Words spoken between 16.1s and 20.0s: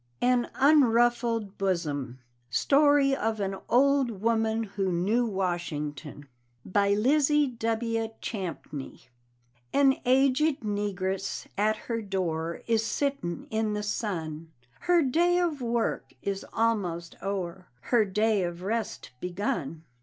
is almost o'er, Her day of rest begun.